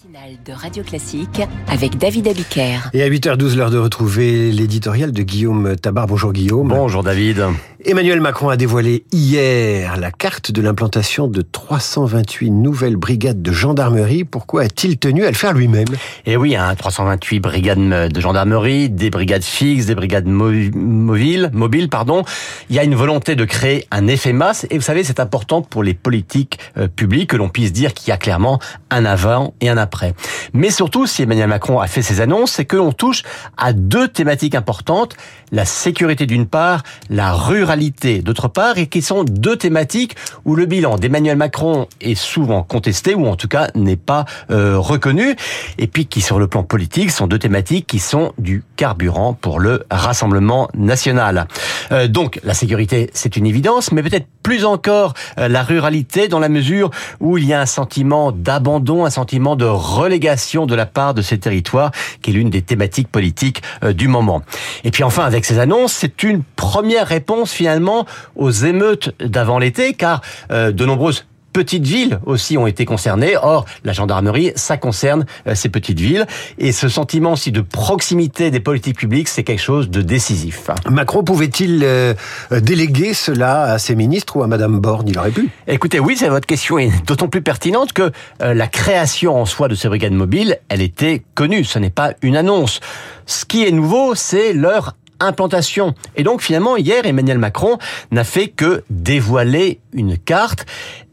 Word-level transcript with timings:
matinale 0.00 0.38
de 0.44 0.52
Radio 0.52 0.82
Classique 0.82 1.42
avec 1.68 1.98
David 1.98 2.28
Abiker. 2.28 2.90
Et 2.92 3.02
à 3.02 3.08
8h12, 3.08 3.56
l'heure 3.56 3.70
de 3.70 3.78
retrouver 3.78 4.52
l'éditorial 4.52 5.12
de 5.12 5.22
Guillaume 5.22 5.76
Tabar. 5.76 6.06
Bonjour 6.06 6.32
Guillaume. 6.32 6.68
Bonjour 6.68 7.02
David. 7.02 7.44
Emmanuel 7.86 8.20
Macron 8.20 8.50
a 8.50 8.58
dévoilé 8.58 9.04
hier 9.10 9.96
la 9.96 10.10
carte 10.10 10.52
de 10.52 10.60
l'implantation 10.60 11.28
de 11.28 11.40
328 11.40 12.50
nouvelles 12.50 12.96
brigades 12.96 13.40
de 13.40 13.52
gendarmerie. 13.52 14.24
Pourquoi 14.24 14.64
a-t-il 14.64 14.98
tenu 14.98 15.24
à 15.24 15.28
le 15.30 15.34
faire 15.34 15.54
lui-même? 15.54 15.88
Eh 16.26 16.36
oui, 16.36 16.56
hein, 16.56 16.74
328 16.74 17.40
brigades 17.40 18.12
de 18.12 18.20
gendarmerie, 18.20 18.90
des 18.90 19.08
brigades 19.08 19.42
fixes, 19.42 19.86
des 19.86 19.94
brigades 19.94 20.26
mobiles, 20.26 21.48
mobiles, 21.54 21.88
pardon. 21.88 22.22
Il 22.68 22.76
y 22.76 22.78
a 22.78 22.84
une 22.84 22.94
volonté 22.94 23.34
de 23.34 23.46
créer 23.46 23.86
un 23.90 24.08
effet 24.08 24.34
masse 24.34 24.66
et 24.68 24.76
vous 24.76 24.84
savez, 24.84 25.02
c'est 25.02 25.18
important 25.18 25.62
pour 25.62 25.82
les 25.82 25.94
politiques 25.94 26.58
euh, 26.76 26.86
publiques 26.86 27.30
que 27.30 27.36
l'on 27.36 27.48
puisse 27.48 27.72
dire 27.72 27.94
qu'il 27.94 28.10
y 28.10 28.12
a 28.12 28.18
clairement 28.18 28.58
un 28.90 29.06
avant 29.06 29.54
et 29.62 29.70
un 29.70 29.78
après. 29.78 30.14
Mais 30.52 30.70
surtout, 30.70 31.06
si 31.06 31.22
Emmanuel 31.22 31.48
Macron 31.48 31.80
a 31.80 31.86
fait 31.86 32.02
ces 32.02 32.20
annonces, 32.20 32.52
c'est 32.52 32.66
que 32.66 32.76
l'on 32.76 32.92
touche 32.92 33.22
à 33.56 33.72
deux 33.72 34.06
thématiques 34.06 34.54
importantes, 34.54 35.16
la 35.52 35.64
sécurité 35.64 36.26
d'une 36.26 36.46
part, 36.46 36.82
la 37.08 37.32
ruralité 37.32 38.20
d'autre 38.20 38.48
part, 38.48 38.78
et 38.78 38.86
qui 38.86 39.02
sont 39.02 39.24
deux 39.24 39.56
thématiques 39.56 40.16
où 40.44 40.54
le 40.54 40.66
bilan 40.66 40.96
d'Emmanuel 40.96 41.36
Macron 41.36 41.86
est 42.00 42.14
souvent 42.14 42.62
contesté, 42.62 43.14
ou 43.14 43.26
en 43.26 43.36
tout 43.36 43.48
cas 43.48 43.68
n'est 43.74 43.96
pas 43.96 44.24
euh, 44.50 44.78
reconnu, 44.78 45.36
et 45.78 45.86
puis 45.86 46.06
qui 46.06 46.20
sur 46.20 46.38
le 46.38 46.46
plan 46.46 46.62
politique 46.62 47.10
sont 47.10 47.26
deux 47.26 47.38
thématiques 47.38 47.86
qui 47.86 47.98
sont 47.98 48.32
du 48.38 48.62
carburant 48.76 49.34
pour 49.34 49.60
le 49.60 49.84
Rassemblement 49.90 50.68
national. 50.74 51.46
Euh, 51.92 52.08
donc 52.08 52.40
la 52.44 52.54
sécurité, 52.54 53.10
c'est 53.12 53.36
une 53.36 53.46
évidence, 53.46 53.92
mais 53.92 54.02
peut-être 54.02 54.26
plus 54.42 54.64
encore 54.64 55.14
euh, 55.38 55.48
la 55.48 55.62
ruralité 55.62 56.28
dans 56.28 56.38
la 56.38 56.48
mesure 56.48 56.90
où 57.20 57.38
il 57.38 57.44
y 57.44 57.52
a 57.52 57.60
un 57.60 57.66
sentiment 57.66 58.32
d'abandon, 58.32 59.04
un 59.04 59.10
sentiment 59.10 59.56
de 59.56 59.64
relégation 59.64 60.66
de 60.66 60.74
la 60.74 60.86
part 60.86 61.14
de 61.14 61.22
ces 61.22 61.38
territoires, 61.38 61.90
qui 62.22 62.30
est 62.30 62.34
l'une 62.34 62.50
des 62.50 62.62
thématiques 62.62 63.08
politiques 63.08 63.62
du 63.82 64.08
moment. 64.08 64.42
Et 64.84 64.90
puis 64.90 65.04
enfin, 65.04 65.24
avec 65.24 65.39
ces 65.44 65.58
annonces, 65.58 65.92
c'est 65.92 66.22
une 66.22 66.42
première 66.56 67.06
réponse 67.06 67.52
finalement 67.52 68.06
aux 68.36 68.50
émeutes 68.50 69.14
d'avant 69.20 69.58
l'été, 69.58 69.94
car 69.94 70.20
euh, 70.50 70.72
de 70.72 70.84
nombreuses 70.84 71.26
petites 71.52 71.84
villes 71.84 72.20
aussi 72.26 72.56
ont 72.56 72.68
été 72.68 72.84
concernées. 72.84 73.34
Or, 73.42 73.64
la 73.82 73.92
gendarmerie, 73.92 74.52
ça 74.54 74.76
concerne 74.76 75.26
euh, 75.48 75.56
ces 75.56 75.68
petites 75.68 75.98
villes. 75.98 76.26
Et 76.58 76.70
ce 76.70 76.88
sentiment 76.88 77.32
aussi 77.32 77.50
de 77.50 77.60
proximité 77.60 78.52
des 78.52 78.60
politiques 78.60 78.96
publiques, 78.96 79.28
c'est 79.28 79.42
quelque 79.42 79.62
chose 79.62 79.90
de 79.90 80.00
décisif. 80.00 80.70
Macron 80.88 81.24
pouvait-il 81.24 81.80
euh, 81.82 82.14
déléguer 82.52 83.14
cela 83.14 83.62
à 83.62 83.78
ses 83.80 83.96
ministres 83.96 84.36
ou 84.36 84.44
à 84.44 84.46
Madame 84.46 84.78
Borne? 84.78 85.08
Il 85.08 85.18
aurait 85.18 85.32
pu. 85.32 85.48
Écoutez, 85.66 85.98
oui, 85.98 86.16
c'est 86.16 86.28
votre 86.28 86.46
question 86.46 86.78
est 86.78 86.92
d'autant 87.04 87.26
plus 87.26 87.42
pertinente 87.42 87.92
que 87.92 88.12
la 88.40 88.68
création 88.68 89.40
en 89.40 89.44
soi 89.44 89.66
de 89.66 89.74
ces 89.74 89.88
brigades 89.88 90.12
mobiles, 90.12 90.58
elle 90.68 90.82
était 90.82 91.22
connue. 91.34 91.64
Ce 91.64 91.78
n'est 91.78 91.90
pas 91.90 92.12
une 92.22 92.36
annonce. 92.36 92.80
Ce 93.26 93.44
qui 93.44 93.64
est 93.64 93.72
nouveau, 93.72 94.14
c'est 94.14 94.52
leur 94.52 94.94
implantation. 95.20 95.94
Et 96.16 96.22
donc 96.22 96.42
finalement, 96.42 96.76
hier, 96.76 97.06
Emmanuel 97.06 97.38
Macron 97.38 97.78
n'a 98.10 98.24
fait 98.24 98.48
que 98.48 98.82
dévoiler 98.90 99.80
une 99.92 100.18
carte. 100.18 100.66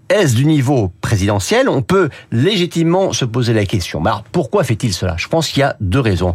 Est-ce 0.10 0.36
du 0.36 0.46
niveau 0.46 0.94
présidentiel? 1.02 1.68
On 1.68 1.82
peut 1.82 2.10
légitimement 2.32 3.12
se 3.12 3.26
poser 3.26 3.54
la 3.54 3.66
question. 3.66 4.04
Alors, 4.06 4.24
pourquoi 4.32 4.64
fait-il 4.64 4.94
cela? 4.94 5.16
Je 5.18 5.28
pense 5.28 5.50
qu'il 5.50 5.60
y 5.60 5.64
a 5.64 5.76
deux 5.82 6.00
raisons. 6.00 6.34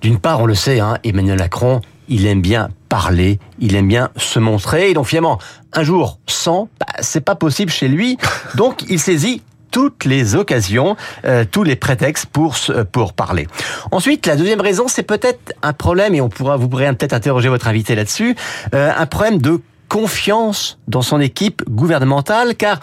D'une 0.00 0.18
part, 0.18 0.40
on 0.40 0.46
le 0.46 0.54
sait, 0.54 0.80
hein, 0.80 0.96
Emmanuel 1.04 1.38
Macron, 1.38 1.82
il 2.08 2.26
aime 2.26 2.40
bien 2.40 2.70
parler, 2.88 3.38
il 3.58 3.76
aime 3.76 3.88
bien 3.88 4.10
se 4.16 4.38
montrer. 4.38 4.90
Et 4.90 4.94
donc 4.94 5.06
finalement, 5.06 5.38
un 5.72 5.84
jour 5.84 6.18
sans, 6.26 6.68
bah, 6.80 6.86
c'est 7.00 7.20
pas 7.20 7.34
possible 7.34 7.70
chez 7.70 7.88
lui. 7.88 8.16
Donc 8.56 8.84
il 8.88 8.98
saisit 8.98 9.42
toutes 9.70 10.04
les 10.04 10.34
occasions, 10.34 10.96
euh, 11.24 11.44
tous 11.50 11.62
les 11.62 11.76
prétextes 11.76 12.26
pour 12.26 12.56
pour 12.92 13.12
parler. 13.12 13.46
Ensuite, 13.90 14.26
la 14.26 14.36
deuxième 14.36 14.60
raison, 14.60 14.88
c'est 14.88 15.02
peut-être 15.02 15.54
un 15.62 15.72
problème 15.72 16.14
et 16.14 16.20
on 16.20 16.28
pourra 16.28 16.56
vous 16.56 16.68
pourrez 16.68 16.90
peut-être 16.92 17.12
interroger 17.12 17.48
votre 17.48 17.68
invité 17.68 17.94
là-dessus, 17.94 18.36
euh, 18.74 18.92
un 18.96 19.06
problème 19.06 19.38
de 19.38 19.60
confiance 19.88 20.78
dans 20.88 21.02
son 21.02 21.20
équipe 21.20 21.62
gouvernementale, 21.68 22.54
car 22.54 22.80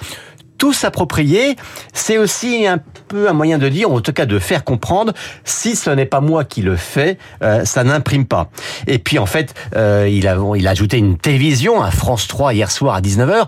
tout 0.58 0.74
s'approprier, 0.74 1.56
c'est 1.94 2.18
aussi 2.18 2.66
un 2.66 2.80
peu 3.08 3.30
un 3.30 3.34
moyen 3.34 3.60
de 3.60 3.70
dire, 3.70 3.92
en 3.92 4.02
tout 4.02 4.12
cas 4.12 4.26
de 4.26 4.40
faire 4.40 4.64
comprendre, 4.64 5.14
si 5.46 5.76
ce 5.76 5.90
n'est 5.92 6.08
pas 6.08 6.20
moi 6.20 6.44
qui 6.44 6.64
le 6.64 6.76
fais, 6.76 7.18
euh, 7.44 7.64
ça 7.64 7.84
n'imprime 7.84 8.26
pas. 8.26 8.50
Et 8.88 8.98
puis 8.98 9.20
en 9.20 9.28
fait, 9.28 9.54
euh, 9.76 10.10
il, 10.12 10.28
a, 10.28 10.38
il 10.56 10.68
a 10.68 10.72
ajouté 10.72 10.98
une 10.98 11.18
télévision 11.18 11.82
à 11.82 11.92
France 11.92 12.28
3 12.28 12.54
hier 12.54 12.72
soir 12.72 12.96
à 12.96 13.02
19h 13.02 13.48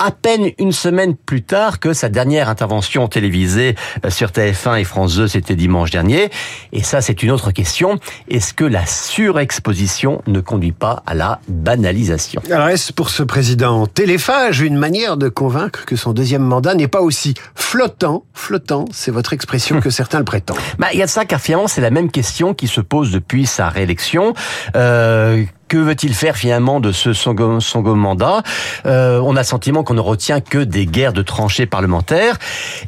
à 0.00 0.10
peine 0.10 0.50
une 0.58 0.72
semaine 0.72 1.14
plus 1.14 1.42
tard 1.42 1.78
que 1.78 1.92
sa 1.92 2.08
dernière 2.08 2.48
intervention 2.48 3.06
télévisée 3.06 3.76
euh, 4.04 4.10
sur 4.10 4.30
TF1 4.30 4.80
et 4.80 4.84
France 4.84 5.14
2, 5.16 5.28
c'était 5.28 5.54
dimanche 5.54 5.90
dernier. 5.90 6.30
Et 6.72 6.82
ça, 6.82 7.02
c'est 7.02 7.22
une 7.22 7.30
autre 7.30 7.52
question. 7.52 7.98
Est-ce 8.28 8.54
que 8.54 8.64
la 8.64 8.86
surexposition 8.86 10.22
ne 10.26 10.40
conduit 10.40 10.72
pas 10.72 11.02
à 11.06 11.14
la 11.14 11.40
banalisation? 11.48 12.40
Alors, 12.50 12.68
est-ce 12.68 12.92
pour 12.94 13.10
ce 13.10 13.22
président 13.22 13.86
téléphage 13.86 14.60
une 14.60 14.76
manière 14.76 15.18
de 15.18 15.28
convaincre 15.28 15.84
que 15.84 15.96
son 15.96 16.12
deuxième 16.12 16.42
mandat 16.42 16.74
n'est 16.74 16.88
pas 16.88 17.02
aussi 17.02 17.34
flottant, 17.54 18.24
flottant, 18.32 18.86
c'est 18.92 19.10
votre 19.10 19.34
expression, 19.34 19.80
que 19.80 19.90
certains 20.00 20.18
le 20.18 20.24
prétendent 20.24 20.56
bah, 20.78 20.88
Il 20.94 20.98
y 20.98 21.02
a 21.02 21.06
de 21.06 21.10
ça, 21.10 21.26
car 21.26 21.40
finalement, 21.40 21.68
c'est 21.68 21.82
la 21.82 21.90
même 21.90 22.10
question 22.10 22.54
qui 22.54 22.68
se 22.68 22.80
pose 22.80 23.10
depuis 23.12 23.44
sa 23.44 23.68
réélection. 23.68 24.32
Euh, 24.76 25.44
que 25.70 25.78
veut-il 25.78 26.14
faire 26.14 26.36
finalement 26.36 26.80
de 26.80 26.90
ce 26.90 27.12
second, 27.12 27.60
mandat? 27.94 28.42
Euh, 28.86 29.20
On 29.22 29.36
a 29.36 29.40
le 29.40 29.46
sentiment 29.46 29.84
qu'on 29.84 29.94
ne 29.94 30.00
retient 30.00 30.40
que 30.40 30.58
des 30.58 30.84
guerres 30.84 31.12
de 31.12 31.22
tranchées 31.22 31.64
parlementaires. 31.64 32.38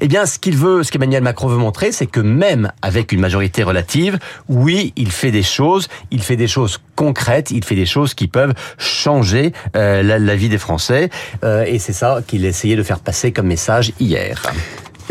Eh 0.00 0.08
bien, 0.08 0.26
ce 0.26 0.40
qu'il 0.40 0.56
veut, 0.56 0.82
ce 0.82 0.90
qu'Emmanuel 0.90 1.22
Macron 1.22 1.46
veut 1.46 1.56
montrer, 1.56 1.92
c'est 1.92 2.08
que 2.08 2.18
même 2.18 2.72
avec 2.82 3.12
une 3.12 3.20
majorité 3.20 3.62
relative, 3.62 4.18
oui, 4.48 4.92
il 4.96 5.12
fait 5.12 5.30
des 5.30 5.44
choses, 5.44 5.86
il 6.10 6.22
fait 6.22 6.36
des 6.36 6.48
choses 6.48 6.80
concrètes, 6.96 7.52
il 7.52 7.64
fait 7.64 7.76
des 7.76 7.86
choses 7.86 8.14
qui 8.14 8.26
peuvent 8.26 8.52
changer 8.78 9.52
euh, 9.76 10.02
la, 10.02 10.34
vie 10.34 10.48
des 10.48 10.58
Français. 10.58 11.08
Euh, 11.44 11.64
et 11.64 11.78
c'est 11.78 11.92
ça 11.92 12.18
qu'il 12.26 12.44
essayait 12.44 12.76
de 12.76 12.82
faire 12.82 12.98
passer 12.98 13.30
comme 13.30 13.46
message 13.46 13.92
hier. 14.00 14.42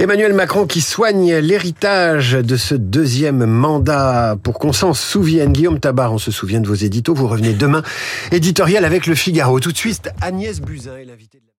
Emmanuel 0.02 0.34
Macron 0.34 0.66
qui 0.66 0.82
soigne 0.82 1.36
l'héritage 1.36 2.32
de 2.32 2.58
ce 2.58 2.74
deuxième 2.74 3.46
mandat 3.46 4.36
pour 4.42 4.58
qu'on 4.58 4.74
s'en 4.74 4.96
souvienne. 4.96 5.54
Guillaume 5.54 5.80
Tabar, 5.80 6.12
on 6.12 6.18
se 6.18 6.32
souvient 6.32 6.60
de 6.60 6.68
vos 6.68 6.74
éditos. 6.74 7.14
Vous 7.14 7.28
revenez 7.28 7.54
demain. 7.54 7.84
Éditorial 8.32 8.84
avec 8.84 9.06
le 9.06 9.14
Figaro. 9.14 9.60
Tout 9.60 9.72
de 9.72 9.78
suite, 9.78 10.10
Agnès 10.20 10.60
Buzyn 10.60 10.98
est 10.98 11.06
l'invitée 11.06 11.38
de 11.38 11.44